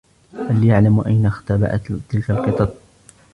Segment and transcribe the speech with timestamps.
[0.49, 2.73] هل يعلم أين اختبأت تلك القطط؟